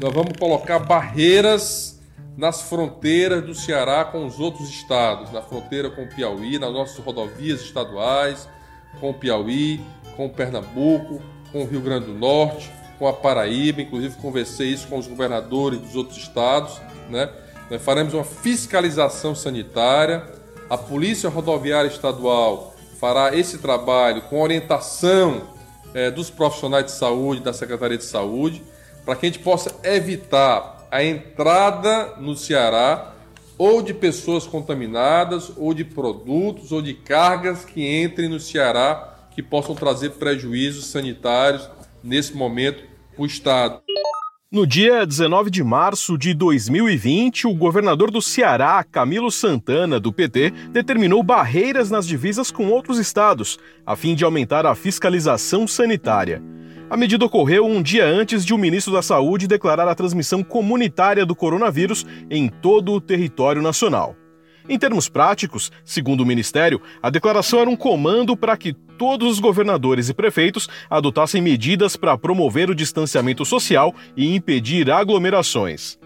[0.00, 1.98] nós vamos colocar barreiras
[2.36, 6.98] nas fronteiras do Ceará com os outros estados, na fronteira com o Piauí, nas nossas
[6.98, 8.48] rodovias estaduais,
[9.00, 9.80] com o Piauí,
[10.16, 14.86] com o Pernambuco, com o Rio Grande do Norte, com a Paraíba, inclusive conversei isso
[14.86, 16.80] com os governadores dos outros estados,
[17.10, 17.28] né?
[17.68, 20.24] Nós faremos uma fiscalização sanitária,
[20.70, 25.42] a Polícia Rodoviária Estadual fará esse trabalho com orientação
[25.92, 28.62] é, dos profissionais de saúde, da Secretaria de Saúde,
[29.08, 33.14] para que a gente possa evitar a entrada no Ceará
[33.56, 39.42] ou de pessoas contaminadas, ou de produtos, ou de cargas que entrem no Ceará que
[39.42, 41.70] possam trazer prejuízos sanitários
[42.04, 42.84] nesse momento
[43.14, 43.80] para o Estado.
[44.50, 50.50] No dia 19 de março de 2020, o governador do Ceará, Camilo Santana, do PT,
[50.72, 56.42] determinou barreiras nas divisas com outros estados, a fim de aumentar a fiscalização sanitária.
[56.88, 61.26] A medida ocorreu um dia antes de o ministro da Saúde declarar a transmissão comunitária
[61.26, 64.16] do coronavírus em todo o território nacional.
[64.68, 69.40] Em termos práticos, segundo o Ministério, a declaração era um comando para que todos os
[69.40, 75.98] governadores e prefeitos adotassem medidas para promover o distanciamento social e impedir aglomerações.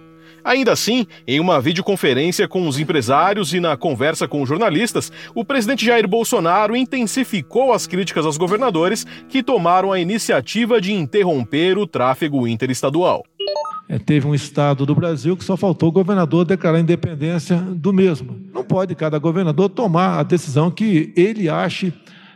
[0.45, 5.85] Ainda assim, em uma videoconferência com os empresários e na conversa com jornalistas, o presidente
[5.87, 12.47] Jair Bolsonaro intensificou as críticas aos governadores que tomaram a iniciativa de interromper o tráfego
[12.49, 13.25] interestadual.
[13.93, 17.93] É, teve um estado do Brasil que só faltou o governador declarar a independência do
[17.93, 18.41] mesmo.
[18.51, 21.93] Não pode cada governador tomar a decisão que ele ache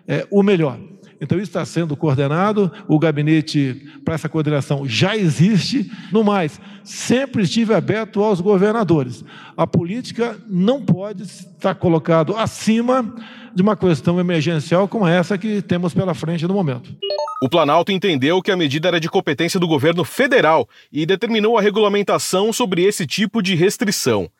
[0.06, 0.78] é, o melhor.
[1.20, 5.90] Então, isso está sendo coordenado, o gabinete para essa coordenação já existe.
[6.12, 9.24] No mais, sempre estive aberto aos governadores.
[9.56, 13.14] A política não pode estar colocado acima
[13.54, 16.94] de uma questão emergencial como essa que temos pela frente no momento.
[17.42, 21.62] O Planalto entendeu que a medida era de competência do governo federal e determinou a
[21.62, 24.30] regulamentação sobre esse tipo de restrição.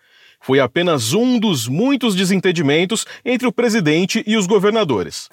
[0.41, 5.29] Foi apenas um dos muitos desentendimentos entre o presidente e os governadores.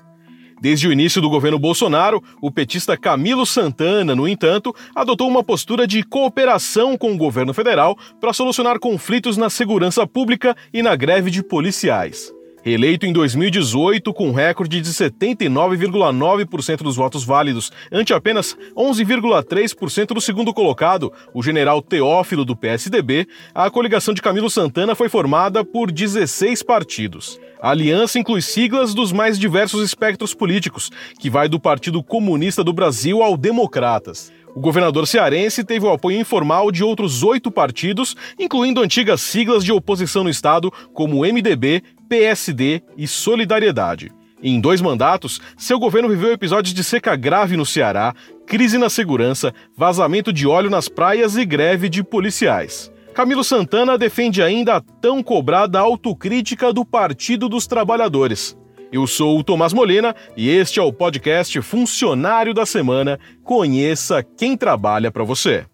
[0.61, 5.85] Desde o início do governo Bolsonaro, o petista Camilo Santana, no entanto, adotou uma postura
[5.85, 11.29] de cooperação com o governo federal para solucionar conflitos na segurança pública e na greve
[11.29, 12.32] de policiais.
[12.65, 20.21] Reeleito em 2018 com um recorde de 79,9% dos votos válidos, ante apenas 11,3% do
[20.21, 25.91] segundo colocado, o general Teófilo do PSDB, a coligação de Camilo Santana foi formada por
[25.91, 27.37] 16 partidos.
[27.61, 32.71] A aliança inclui siglas dos mais diversos espectros políticos, que vai do Partido Comunista do
[32.71, 34.31] Brasil ao Democratas.
[34.55, 39.71] O governador cearense teve o apoio informal de outros oito partidos, incluindo antigas siglas de
[39.71, 41.81] oposição no estado, como MDB,
[42.13, 44.11] PSD e Solidariedade.
[44.43, 48.13] Em dois mandatos, seu governo viveu episódios de seca grave no Ceará,
[48.45, 52.91] crise na segurança, vazamento de óleo nas praias e greve de policiais.
[53.15, 58.55] Camilo Santana defende ainda a tão cobrada autocrítica do Partido dos Trabalhadores.
[58.91, 63.19] Eu sou o Tomás Molina e este é o podcast Funcionário da Semana.
[63.43, 65.65] Conheça quem trabalha para você.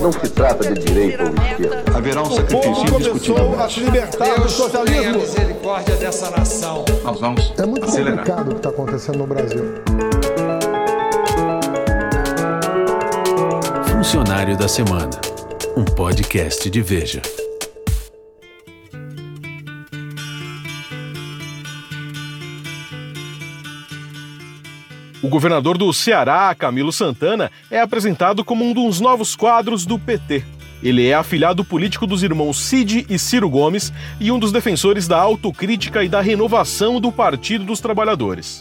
[0.00, 1.84] Não se trata de direita ou esquerda.
[1.96, 3.60] Haverá um sacrifício indiscutível.
[3.60, 5.18] a se libertar do socialismo.
[5.20, 6.84] misericórdia dessa nação.
[7.04, 8.18] Nós vamos É muito acelerar.
[8.18, 9.64] complicado o que está acontecendo no Brasil.
[13.90, 15.10] Funcionário da Semana,
[15.76, 17.22] um podcast de Veja.
[25.22, 30.44] O governador do Ceará, Camilo Santana, é apresentado como um dos novos quadros do PT.
[30.82, 35.16] Ele é afilhado político dos irmãos Cid e Ciro Gomes e um dos defensores da
[35.16, 38.58] autocrítica e da renovação do Partido dos Trabalhadores.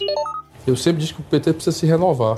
[0.67, 2.37] Eu sempre disse que o PT precisa se renovar,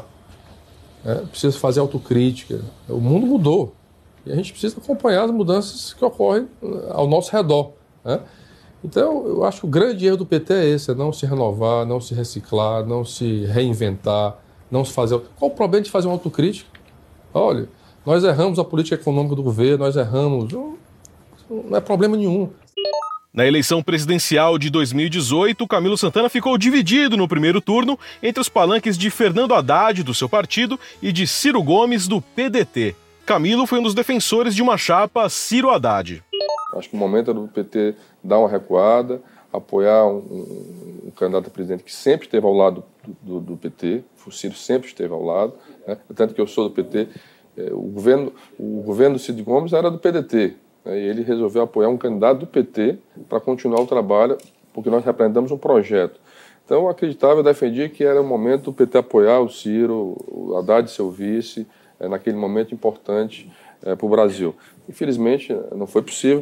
[1.04, 1.16] né?
[1.30, 2.62] precisa fazer autocrítica.
[2.88, 3.76] O mundo mudou
[4.26, 6.48] e a gente precisa acompanhar as mudanças que ocorrem
[6.92, 7.74] ao nosso redor.
[8.06, 8.22] Né?
[8.84, 11.86] Então, eu acho que o grande erro do PT é esse: é não se renovar,
[11.86, 14.36] não se reciclar, não se reinventar,
[14.70, 15.20] não se fazer.
[15.38, 16.70] Qual o problema de fazer uma autocrítica?
[17.34, 17.70] Olha,
[18.06, 20.52] nós erramos a política econômica do governo, nós erramos.
[20.52, 20.78] Não,
[21.74, 22.50] é problema nenhum.
[23.34, 28.96] Na eleição presidencial de 2018, Camilo Santana ficou dividido no primeiro turno entre os palanques
[28.96, 32.96] de Fernando Haddad, do seu partido, e de Ciro Gomes, do PDT.
[33.26, 36.22] Camilo foi um dos defensores de uma chapa Ciro Haddad.
[36.78, 39.22] Acho que o momento é do PT dar uma recuada,
[39.52, 43.58] apoiar um, um, um candidato a presidente que sempre esteve ao lado do, do, do
[43.58, 45.54] PT, o Ciro sempre esteve ao lado,
[45.86, 45.98] né?
[46.16, 47.08] tanto que eu sou do PT.
[47.56, 51.00] É, o, governo, o governo do Cid Gomes era do PDT, né?
[51.00, 52.98] e ele resolveu apoiar um candidato do PT
[53.30, 54.38] para continuar o trabalho,
[54.74, 56.20] porque nós representamos um projeto.
[56.66, 60.56] Então, eu acreditava, eu defendia que era o momento do PT apoiar o Ciro, o
[60.58, 61.68] Haddad seu vice,
[62.00, 63.52] é, naquele momento importante
[63.84, 64.56] é, para o Brasil.
[64.88, 66.42] Infelizmente, não foi possível.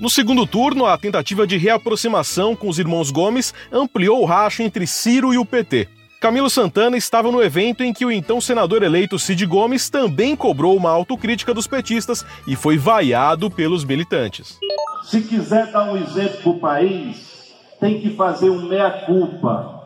[0.00, 4.86] No segundo turno, a tentativa de reaproximação com os irmãos Gomes ampliou o racha entre
[4.86, 5.88] Ciro e o PT.
[6.20, 10.76] Camilo Santana estava no evento em que o então senador eleito Cid Gomes também cobrou
[10.76, 14.58] uma autocrítica dos petistas e foi vaiado pelos militantes.
[15.04, 19.82] Se quiser dar um exemplo para o país, tem que fazer um meia-culpa,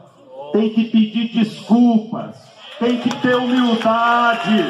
[0.53, 2.37] tem que pedir desculpas,
[2.85, 4.63] tem que ter humildade,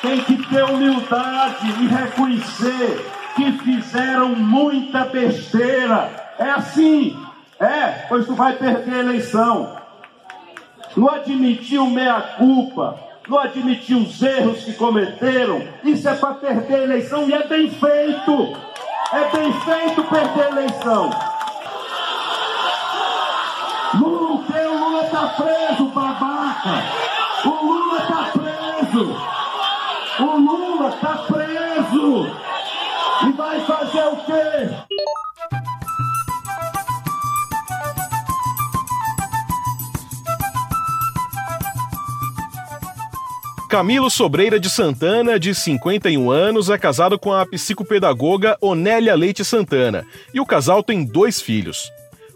[0.00, 6.10] tem que ter humildade e reconhecer que fizeram muita besteira.
[6.38, 7.14] É assim,
[7.60, 9.76] é, pois tu vai perder a eleição.
[10.96, 12.98] Não admitiu meia-culpa,
[13.28, 17.68] não admitiu os erros que cometeram, isso é para perder a eleição e é bem
[17.68, 18.56] feito.
[19.12, 21.10] É bem feito perder a eleição.
[24.00, 26.93] Lula, o Lula tá preso, babaca.
[28.94, 29.16] Preso.
[30.20, 32.26] O Lula tá preso.
[33.26, 34.70] E vai fazer o quê?
[43.68, 50.06] Camilo Sobreira de Santana, de 51 anos, é casado com a psicopedagoga Onélia Leite Santana
[50.32, 51.90] e o casal tem dois filhos.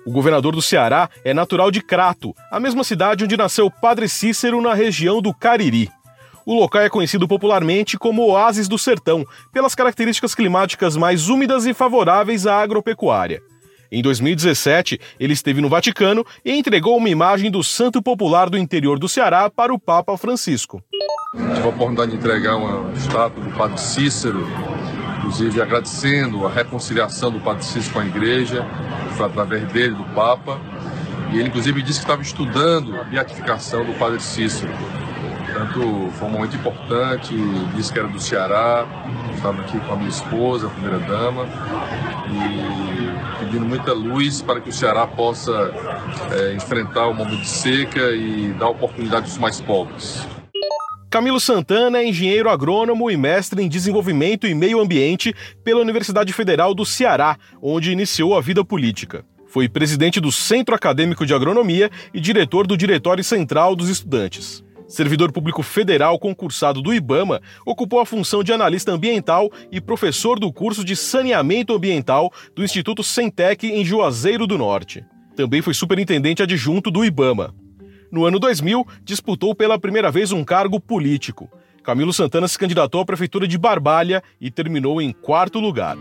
[0.04, 4.60] O governador do Ceará é natural de Crato, a mesma cidade onde nasceu Padre Cícero
[4.60, 5.88] na região do Cariri.
[6.48, 9.22] O local é conhecido popularmente como Oásis do Sertão,
[9.52, 13.42] pelas características climáticas mais úmidas e favoráveis à agropecuária.
[13.92, 18.98] Em 2017, ele esteve no Vaticano e entregou uma imagem do santo popular do interior
[18.98, 20.82] do Ceará para o Papa Francisco.
[21.36, 24.48] Tive a oportunidade de entregar uma estátua do Padre Cícero,
[25.18, 28.66] inclusive agradecendo a reconciliação do Padre Cícero com a igreja,
[29.18, 30.58] foi através dele, do Papa.
[31.30, 34.72] E ele, inclusive, disse que estava estudando a beatificação do Padre Cícero.
[35.58, 37.34] Portanto, foi um momento importante,
[37.74, 38.86] disse que era do Ceará,
[39.34, 41.48] estava aqui com a minha esposa, a primeira dama,
[42.30, 45.74] e pedindo muita luz para que o Ceará possa
[46.30, 50.24] é, enfrentar o momento de seca e dar oportunidade aos mais pobres.
[51.10, 55.34] Camilo Santana é engenheiro agrônomo e mestre em desenvolvimento e meio ambiente
[55.64, 59.24] pela Universidade Federal do Ceará, onde iniciou a vida política.
[59.48, 64.62] Foi presidente do Centro Acadêmico de Agronomia e diretor do Diretório Central dos Estudantes.
[64.88, 70.50] Servidor público federal concursado do IBAMA, ocupou a função de analista ambiental e professor do
[70.50, 75.04] curso de saneamento ambiental do Instituto Centec em Juazeiro do Norte.
[75.36, 77.54] Também foi superintendente adjunto do IBAMA.
[78.10, 81.50] No ano 2000, disputou pela primeira vez um cargo político.
[81.84, 85.96] Camilo Santana se candidatou à prefeitura de Barbalha e terminou em quarto lugar.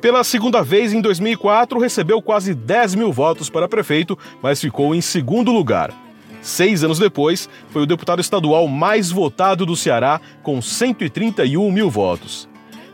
[0.00, 5.00] Pela segunda vez em 2004, recebeu quase 10 mil votos para prefeito, mas ficou em
[5.00, 5.92] segundo lugar.
[6.40, 12.48] Seis anos depois, foi o deputado estadual mais votado do Ceará, com 131 mil votos.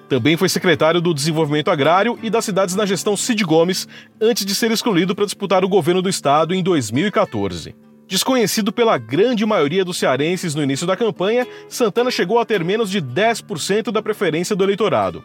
[0.08, 3.86] Também foi secretário do Desenvolvimento Agrário e das cidades na gestão Cid Gomes,
[4.18, 7.74] antes de ser escolhido para disputar o governo do estado em 2014.
[8.06, 12.90] Desconhecido pela grande maioria dos cearenses no início da campanha, Santana chegou a ter menos
[12.90, 15.24] de 10% da preferência do eleitorado.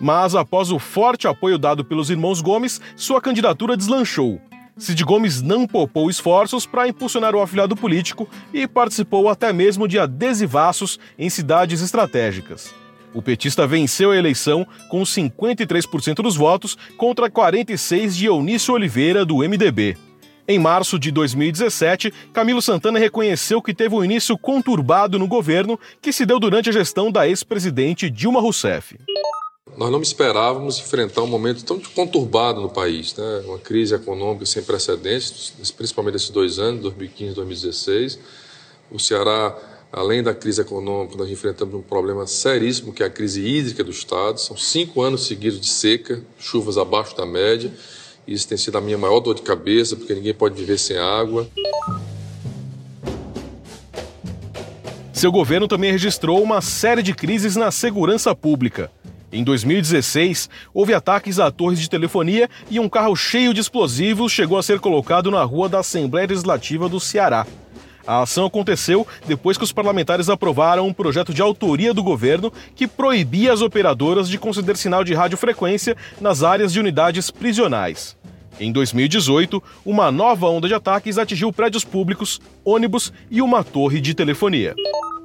[0.00, 4.40] Mas após o forte apoio dado pelos irmãos Gomes, sua candidatura deslanchou.
[4.78, 9.98] Cid Gomes não poupou esforços para impulsionar o afiliado político e participou até mesmo de
[9.98, 12.72] adesivaços em cidades estratégicas.
[13.12, 19.38] O petista venceu a eleição com 53% dos votos contra 46% de Eunício Oliveira, do
[19.38, 19.96] MDB.
[20.46, 26.12] Em março de 2017, Camilo Santana reconheceu que teve um início conturbado no governo que
[26.12, 28.96] se deu durante a gestão da ex-presidente Dilma Rousseff.
[29.78, 33.42] Nós não esperávamos enfrentar um momento tão conturbado no país, né?
[33.46, 38.18] uma crise econômica sem precedentes, principalmente esses dois anos, 2015 e 2016.
[38.90, 39.56] O Ceará,
[39.92, 43.92] além da crise econômica, nós enfrentamos um problema seríssimo, que é a crise hídrica do
[43.92, 44.40] Estado.
[44.40, 47.72] São cinco anos seguidos de seca, chuvas abaixo da média.
[48.26, 51.48] Isso tem sido a minha maior dor de cabeça, porque ninguém pode viver sem água.
[55.12, 58.90] Seu governo também registrou uma série de crises na segurança pública.
[59.30, 64.56] Em 2016, houve ataques a torres de telefonia e um carro cheio de explosivos chegou
[64.56, 67.46] a ser colocado na rua da Assembleia Legislativa do Ceará.
[68.06, 72.86] A ação aconteceu depois que os parlamentares aprovaram um projeto de autoria do governo que
[72.86, 78.16] proibia as operadoras de conceder sinal de radiofrequência nas áreas de unidades prisionais.
[78.58, 84.14] Em 2018, uma nova onda de ataques atingiu prédios públicos, ônibus e uma torre de
[84.14, 84.74] telefonia.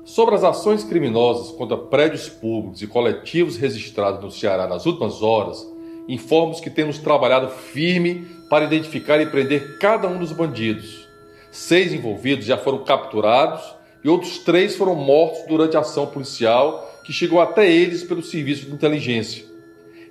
[0.06, 5.66] Sobre as ações criminosas contra prédios públicos e coletivos registrados no Ceará nas últimas horas,
[6.10, 11.08] informos que temos trabalhado firme para identificar e prender cada um dos bandidos.
[11.50, 13.64] Seis envolvidos já foram capturados
[14.04, 18.66] e outros três foram mortos durante a ação policial que chegou até eles pelo serviço
[18.66, 19.46] de inteligência.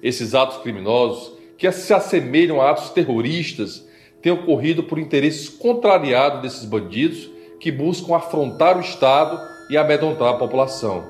[0.02, 3.87] Esses atos criminosos, que se assemelham a atos terroristas,
[4.22, 7.28] têm ocorrido por interesses contrariados desses bandidos
[7.61, 11.04] que buscam afrontar o Estado e amedrontar a população.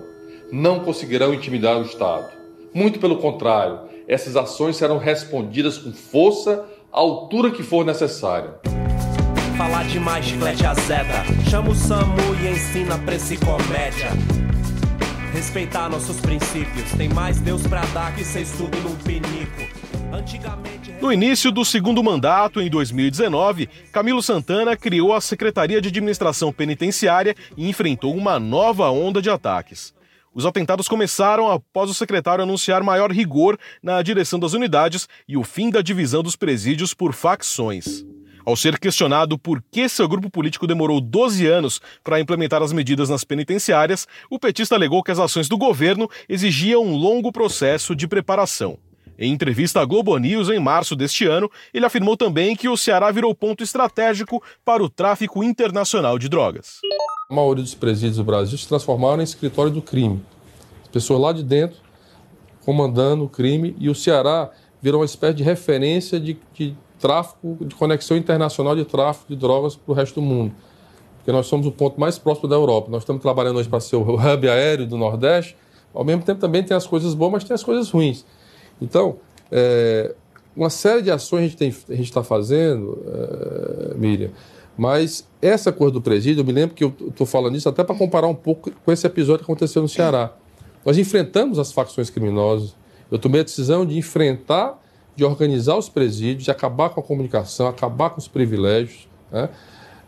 [0.50, 2.26] Não conseguirão intimidar o Estado.
[2.74, 8.54] Muito pelo contrário, essas ações serão respondidas com força à altura que for necessária.
[9.56, 11.24] Falar demais, chiclete azeda.
[11.48, 14.10] Chama o Samu e ensina pra esse comédia.
[15.32, 16.90] Respeitar nossos princípios.
[16.92, 18.22] Tem mais Deus pra dar que
[18.82, 19.81] num pinico.
[21.00, 27.34] No início do segundo mandato, em 2019, Camilo Santana criou a Secretaria de Administração Penitenciária
[27.56, 29.94] e enfrentou uma nova onda de ataques.
[30.34, 35.42] Os atentados começaram após o secretário anunciar maior rigor na direção das unidades e o
[35.42, 38.04] fim da divisão dos presídios por facções.
[38.44, 43.08] Ao ser questionado por que seu grupo político demorou 12 anos para implementar as medidas
[43.08, 48.06] nas penitenciárias, o petista alegou que as ações do governo exigiam um longo processo de
[48.06, 48.78] preparação.
[49.18, 53.10] Em entrevista à Globo News em março deste ano, ele afirmou também que o Ceará
[53.10, 56.80] virou ponto estratégico para o tráfico internacional de drogas.
[57.30, 60.22] A maioria dos presídios do Brasil se transformaram em escritório do crime.
[60.82, 61.78] As pessoas lá de dentro
[62.64, 64.50] comandando o crime e o Ceará
[64.80, 69.76] virou uma espécie de referência de, de tráfico, de conexão internacional de tráfico de drogas
[69.76, 70.54] para o resto do mundo.
[71.16, 72.90] Porque nós somos o ponto mais próximo da Europa.
[72.90, 75.56] Nós estamos trabalhando hoje para ser o hub aéreo do Nordeste.
[75.94, 78.24] Ao mesmo tempo também tem as coisas boas, mas tem as coisas ruins.
[78.80, 79.18] Então,
[79.50, 80.14] é,
[80.54, 81.64] uma série de ações a
[81.94, 84.30] gente está fazendo, é, Miriam,
[84.76, 87.94] mas essa coisa do presídio, eu me lembro que eu estou falando isso até para
[87.94, 90.32] comparar um pouco com esse episódio que aconteceu no Ceará.
[90.84, 92.74] Nós enfrentamos as facções criminosas.
[93.10, 94.80] Eu tomei a decisão de enfrentar,
[95.14, 99.06] de organizar os presídios, de acabar com a comunicação, acabar com os privilégios.
[99.30, 99.48] Né?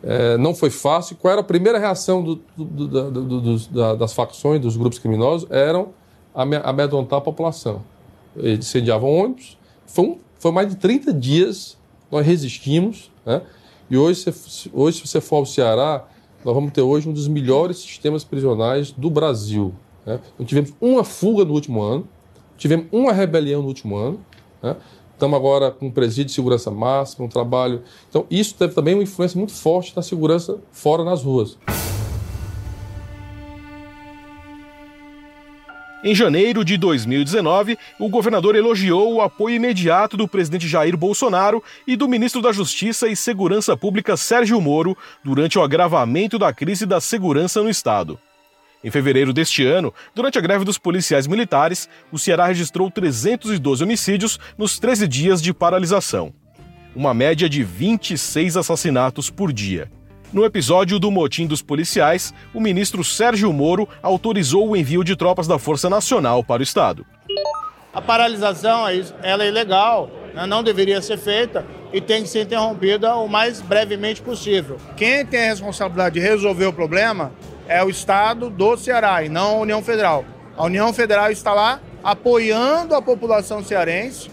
[0.02, 1.16] É, não foi fácil.
[1.16, 5.49] Qual era a primeira reação do, do, do, das facções, dos grupos criminosos?
[5.50, 5.90] Eram
[6.35, 7.83] amedrontar a população
[8.37, 9.57] incendiavam ônibus.
[9.87, 11.76] Foi, um, foi mais de 30 dias,
[12.11, 13.11] nós resistimos.
[13.25, 13.43] Né?
[13.91, 14.25] E hoje,
[14.73, 16.07] hoje, se você for ao Ceará,
[16.45, 19.75] nós vamos ter hoje um dos melhores sistemas prisionais do Brasil.
[20.05, 20.21] Né?
[20.38, 22.07] Não tivemos uma fuga no último ano,
[22.57, 24.21] tivemos uma rebelião no último ano.
[24.62, 24.76] Né?
[25.12, 27.83] Estamos agora com um presídio de segurança máxima, um trabalho.
[28.11, 31.57] Então, isso teve também uma influência muito forte na segurança fora nas ruas.
[36.07, 41.97] Em janeiro de 2019, o governador elogiou o apoio imediato do presidente Jair Bolsonaro e
[41.97, 44.95] do ministro da Justiça e Segurança Pública Sérgio Moro
[45.25, 48.21] durante o agravamento da crise da segurança no estado.
[48.85, 54.39] Em fevereiro deste ano, durante a greve dos policiais militares, o Ceará registrou 312 homicídios
[54.59, 56.35] nos 13 dias de paralisação.
[56.95, 59.91] Uma média de 26 assassinatos por dia.
[60.35, 65.47] No episódio do motim dos policiais, o ministro Sérgio Moro autorizou o envio de tropas
[65.47, 67.07] da Força Nacional para o estado.
[67.93, 68.85] A paralisação
[69.23, 70.45] ela é ilegal, né?
[70.45, 74.76] não deveria ser feita e tem que ser interrompida o mais brevemente possível.
[74.97, 77.31] Quem tem a responsabilidade de resolver o problema
[77.69, 80.25] é o Estado do Ceará e não a União Federal.
[80.57, 84.29] A União Federal está lá apoiando a população cearense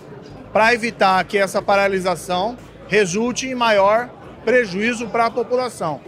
[0.51, 4.09] para evitar que essa paralisação resulte em maior
[4.43, 6.01] prejuízo para a população.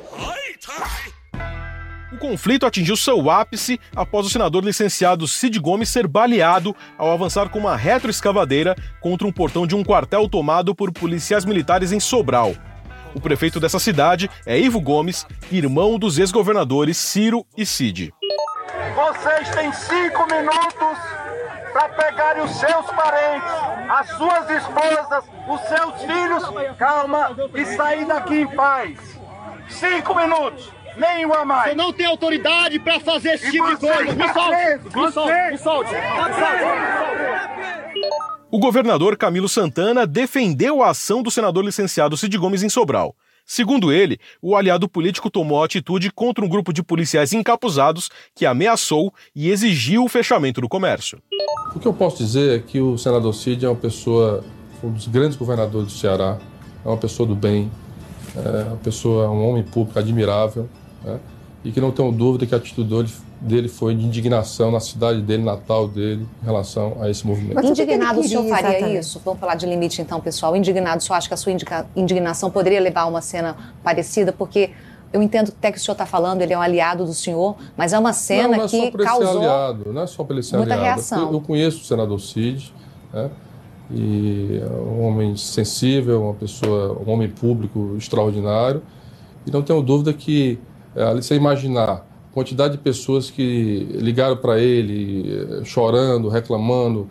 [2.11, 7.49] O conflito atingiu seu ápice após o senador licenciado Cid Gomes ser baleado ao avançar
[7.49, 12.53] com uma retroescavadeira contra um portão de um quartel tomado por policiais militares em Sobral.
[13.15, 18.13] O prefeito dessa cidade é Ivo Gomes, irmão dos ex-governadores Ciro e Cid.
[18.95, 21.22] Vocês têm cinco minutos
[21.73, 23.51] para pegarem os seus parentes,
[23.89, 28.97] as suas esposas, os seus filhos, calma, e sair daqui em paz.
[29.67, 30.71] Cinco minutos.
[30.95, 31.71] Nenhuma mais.
[31.71, 34.13] Você não tem autoridade para fazer esse e tipo de coisa.
[34.13, 34.95] Me solte.
[34.95, 35.51] Me solte.
[35.51, 35.95] Me solte.
[38.51, 43.15] O governador Camilo Santana defendeu a ação do senador licenciado Cid Gomes em Sobral.
[43.45, 49.13] Segundo ele, o aliado político tomou atitude contra um grupo de policiais encapuzados que ameaçou
[49.35, 51.21] e exigiu o fechamento do comércio.
[51.75, 54.43] O que eu posso dizer é que o senador Cid é uma pessoa,
[54.83, 56.39] um dos grandes governadores do Ceará,
[56.83, 57.71] é uma pessoa do bem,
[58.35, 60.69] é uma pessoa, um homem público admirável,
[61.03, 61.19] né?
[61.63, 63.09] e que não tenho dúvida que a atitude dele,
[63.43, 67.55] dele foi de indignação na cidade dele, natal dele, em relação a esse movimento.
[67.55, 69.00] Mas indignado o senhor faria exatamente.
[69.00, 69.21] isso?
[69.23, 70.55] Vamos falar de limite então, pessoal.
[70.55, 71.51] Indignado, o senhor acha que a sua
[71.95, 74.31] indignação poderia levar a uma cena parecida?
[74.31, 74.71] Porque
[75.12, 77.91] eu entendo até que o senhor está falando, ele é um aliado do senhor, mas
[77.91, 80.57] é uma cena não, não é que causou aliado, não é só para ele ser
[80.57, 80.95] muita aliado.
[80.95, 81.27] reação.
[81.27, 82.73] Eu, eu conheço o senador Cid,
[83.12, 83.29] né?
[83.91, 88.81] e é um homem sensível, uma pessoa, um homem público extraordinário.
[89.45, 90.57] E não tenho dúvida que,
[90.95, 97.07] ali você imaginar quantidade de pessoas que ligaram para ele, chorando, reclamando,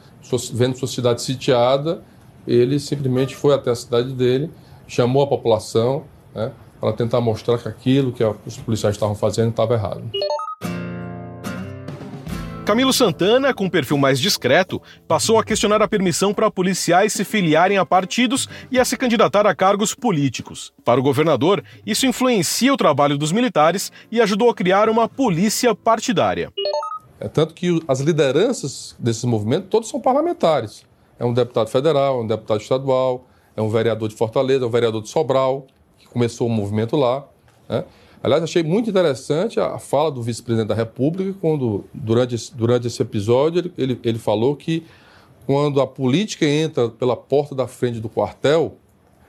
[0.53, 2.03] vendo sua cidade sitiada,
[2.47, 4.51] ele simplesmente foi até a cidade dele,
[4.87, 6.51] chamou a população né,
[6.81, 10.03] para tentar mostrar que aquilo que os policiais estavam fazendo estava errado.
[12.65, 17.25] Camilo Santana, com um perfil mais discreto, passou a questionar a permissão para policiais se
[17.25, 20.73] filiarem a partidos e a se candidatar a cargos políticos.
[20.85, 25.75] Para o governador, isso influencia o trabalho dos militares e ajudou a criar uma polícia
[25.75, 26.53] partidária.
[27.19, 30.85] É tanto que as lideranças desses movimentos todos são parlamentares.
[31.19, 33.27] É um deputado federal, é um deputado estadual,
[33.57, 35.67] é um vereador de Fortaleza, é um vereador de Sobral,
[35.99, 37.25] que começou o movimento lá.
[37.69, 37.85] Né?
[38.23, 43.03] Aliás, achei muito interessante a fala do vice-presidente da República, quando, durante, esse, durante esse
[43.03, 44.85] episódio, ele, ele falou que
[45.45, 48.77] quando a política entra pela porta da frente do quartel,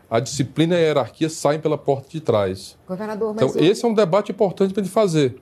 [0.10, 2.78] a disciplina e a hierarquia saem pela porta de trás.
[2.88, 3.64] Governador, então, eu...
[3.64, 5.42] esse é um debate importante para ele fazer.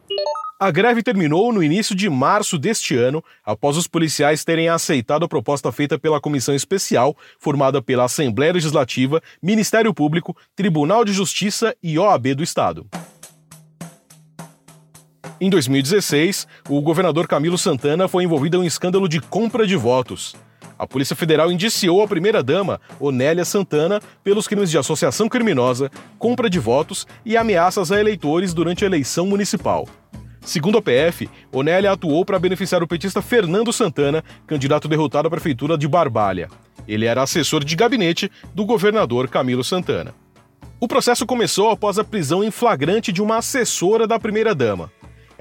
[0.58, 5.28] A greve terminou no início de março deste ano, após os policiais terem aceitado a
[5.28, 11.98] proposta feita pela comissão especial, formada pela Assembleia Legislativa, Ministério Público, Tribunal de Justiça e
[11.98, 12.86] OAB do Estado.
[15.44, 20.36] Em 2016, o governador Camilo Santana foi envolvido em um escândalo de compra de votos.
[20.78, 26.60] A Polícia Federal indiciou a primeira-dama, Onélia Santana, pelos crimes de associação criminosa, compra de
[26.60, 29.88] votos e ameaças a eleitores durante a eleição municipal.
[30.42, 35.76] Segundo a PF, Onélia atuou para beneficiar o petista Fernando Santana, candidato derrotado à prefeitura
[35.76, 36.50] de Barbalha.
[36.88, 40.14] Ele era assessor de gabinete do governador Camilo Santana.
[40.80, 44.92] O processo começou após a prisão em flagrante de uma assessora da primeira-dama.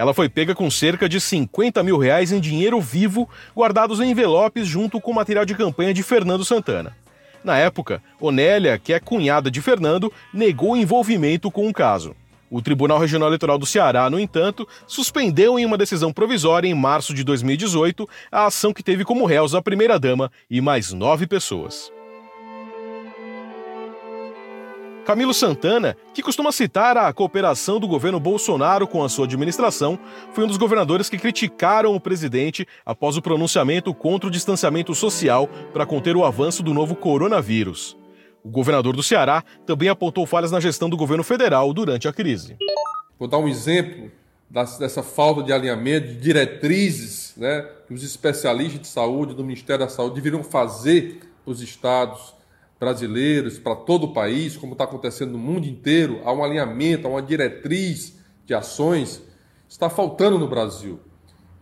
[0.00, 4.66] Ela foi pega com cerca de 50 mil reais em dinheiro vivo guardados em envelopes
[4.66, 6.96] junto com material de campanha de Fernando Santana.
[7.44, 12.16] Na época, Onélia, que é cunhada de Fernando, negou envolvimento com o caso.
[12.50, 17.12] O Tribunal Regional Eleitoral do Ceará, no entanto, suspendeu em uma decisão provisória em março
[17.12, 21.92] de 2018 a ação que teve como réus a primeira-dama e mais nove pessoas.
[25.10, 29.98] Camilo Santana, que costuma citar a cooperação do governo Bolsonaro com a sua administração,
[30.32, 35.48] foi um dos governadores que criticaram o presidente após o pronunciamento contra o distanciamento social
[35.72, 37.96] para conter o avanço do novo coronavírus.
[38.44, 42.56] O governador do Ceará também apontou falhas na gestão do governo federal durante a crise.
[43.18, 44.12] Vou dar um exemplo
[44.48, 49.90] dessa falta de alinhamento, de diretrizes né, que os especialistas de saúde do Ministério da
[49.90, 52.38] Saúde deveriam fazer para os estados
[52.80, 57.10] brasileiros, para todo o país, como está acontecendo no mundo inteiro, há um alinhamento, há
[57.10, 59.22] uma diretriz de ações,
[59.68, 60.98] está faltando no Brasil.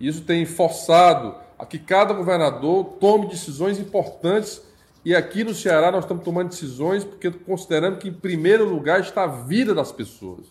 [0.00, 4.62] Isso tem forçado a que cada governador tome decisões importantes
[5.04, 9.24] e aqui no Ceará nós estamos tomando decisões porque considerando que em primeiro lugar está
[9.24, 10.46] a vida das pessoas.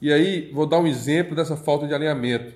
[0.00, 2.54] E aí vou dar um exemplo dessa falta de alinhamento.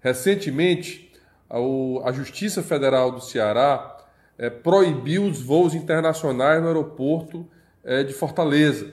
[0.00, 1.12] Recentemente,
[1.48, 3.99] a Justiça Federal do Ceará
[4.40, 7.46] é, proibiu os voos internacionais no aeroporto
[7.84, 8.90] é, de Fortaleza.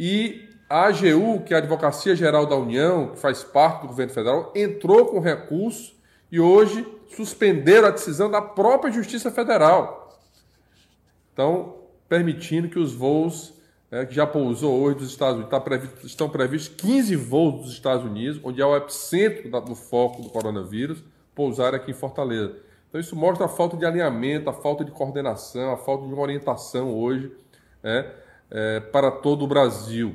[0.00, 4.14] E a AGU, que é a Advocacia Geral da União, que faz parte do governo
[4.14, 5.94] federal, entrou com recurso
[6.32, 10.18] e hoje suspenderam a decisão da própria Justiça Federal.
[11.34, 11.76] Então,
[12.08, 13.52] permitindo que os voos
[13.90, 17.72] é, que já pousou hoje dos Estados Unidos, tá previsto, estão previstos 15 voos dos
[17.74, 22.56] Estados Unidos, onde é o epicentro do foco do coronavírus, pousar aqui em Fortaleza.
[22.94, 26.22] Então isso mostra a falta de alinhamento, a falta de coordenação, a falta de uma
[26.22, 27.28] orientação hoje
[27.82, 28.06] é,
[28.48, 30.14] é, para todo o Brasil.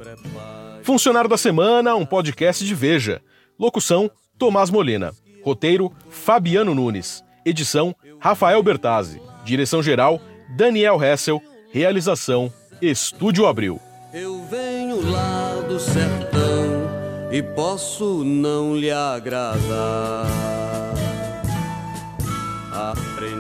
[0.81, 3.21] Funcionário da Semana, um podcast de Veja.
[3.59, 5.11] Locução: Tomás Molina.
[5.43, 7.21] Roteiro: Fabiano Nunes.
[7.45, 9.21] Edição: Rafael Bertazzi.
[9.43, 10.21] Direção-geral:
[10.55, 11.43] Daniel Hessel.
[11.73, 12.49] Realização:
[12.81, 13.77] Estúdio Abril.
[14.13, 16.87] Eu venho lá do sertão
[17.29, 20.48] e posso não lhe agradar.
[22.79, 23.38] aprender.